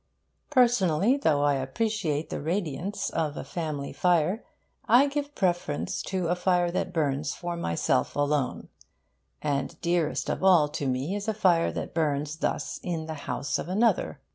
Personally, 0.49 1.15
though 1.15 1.43
I 1.43 1.53
appreciate 1.57 2.31
the 2.31 2.41
radiance 2.41 3.11
of 3.11 3.37
a 3.37 3.43
family 3.43 3.93
fire, 3.93 4.43
I 4.87 5.05
give 5.05 5.35
preference 5.35 6.01
to 6.09 6.25
a 6.27 6.35
fire 6.35 6.71
that 6.71 6.91
burns 6.91 7.35
for 7.35 7.55
myself 7.55 8.15
alone. 8.15 8.69
And 9.43 9.79
dearest 9.81 10.27
of 10.27 10.43
all 10.43 10.69
to 10.69 10.87
me 10.87 11.13
is 11.15 11.27
a 11.27 11.35
fire 11.35 11.71
that 11.73 11.93
burns 11.93 12.37
thus 12.37 12.79
in 12.81 13.05
the 13.05 13.13
house 13.29 13.59
of 13.59 13.69
another. 13.69 14.19